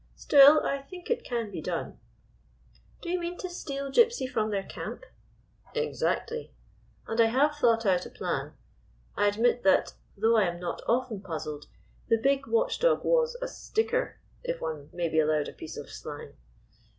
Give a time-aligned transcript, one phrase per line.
[0.15, 1.99] Still, I think it can be done.""
[3.03, 5.05] Do you mean to steal Gypsy from their camp?""
[5.89, 6.51] Exactly;
[7.07, 8.53] and I have thought out a plan.
[9.15, 11.67] I admit that, though I am not often puzzled,
[12.07, 16.33] the big watchdog was a— sticker, if I may be allowed a piece of slang."